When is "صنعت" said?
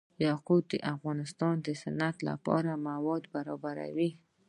1.81-2.17